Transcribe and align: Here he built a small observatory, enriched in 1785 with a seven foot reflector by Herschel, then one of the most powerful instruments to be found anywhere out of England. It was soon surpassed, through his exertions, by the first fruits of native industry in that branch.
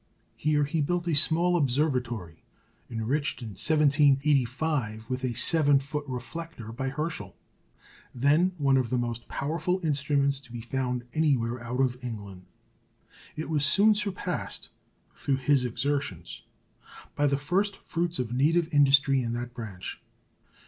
Here 0.35 0.63
he 0.63 0.81
built 0.81 1.07
a 1.07 1.13
small 1.13 1.55
observatory, 1.55 2.43
enriched 2.89 3.43
in 3.43 3.49
1785 3.49 5.07
with 5.11 5.23
a 5.23 5.35
seven 5.35 5.77
foot 5.77 6.03
reflector 6.07 6.71
by 6.71 6.89
Herschel, 6.89 7.35
then 8.11 8.53
one 8.57 8.77
of 8.77 8.89
the 8.89 8.97
most 8.97 9.27
powerful 9.27 9.79
instruments 9.85 10.41
to 10.41 10.51
be 10.51 10.59
found 10.59 11.03
anywhere 11.13 11.63
out 11.63 11.79
of 11.81 12.03
England. 12.03 12.47
It 13.35 13.47
was 13.47 13.63
soon 13.63 13.93
surpassed, 13.93 14.71
through 15.13 15.37
his 15.37 15.65
exertions, 15.65 16.41
by 17.13 17.27
the 17.27 17.37
first 17.37 17.77
fruits 17.77 18.17
of 18.17 18.33
native 18.33 18.73
industry 18.73 19.21
in 19.21 19.33
that 19.33 19.53
branch. 19.53 20.01